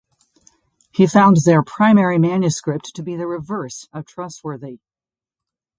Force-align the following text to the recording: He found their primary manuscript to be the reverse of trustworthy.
He 0.91 1.05
found 1.05 1.37
their 1.45 1.61
primary 1.61 2.17
manuscript 2.17 2.85
to 2.95 3.03
be 3.03 3.15
the 3.15 3.27
reverse 3.27 3.87
of 3.93 4.07
trustworthy. 4.07 4.79